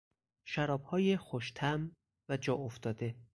[0.45, 1.95] شرابهای خوش طعم
[2.29, 3.15] و جاافتاده